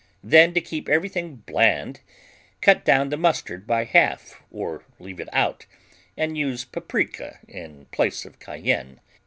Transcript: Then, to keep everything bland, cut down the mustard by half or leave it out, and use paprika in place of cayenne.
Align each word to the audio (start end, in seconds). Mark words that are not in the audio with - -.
Then, 0.23 0.55
to 0.55 0.61
keep 0.61 0.89
everything 0.89 1.35
bland, 1.45 1.99
cut 2.59 2.83
down 2.83 3.09
the 3.09 3.17
mustard 3.17 3.67
by 3.67 3.83
half 3.83 4.41
or 4.49 4.83
leave 4.97 5.19
it 5.19 5.29
out, 5.31 5.67
and 6.17 6.35
use 6.35 6.65
paprika 6.65 7.37
in 7.47 7.85
place 7.91 8.25
of 8.25 8.39
cayenne. 8.39 8.99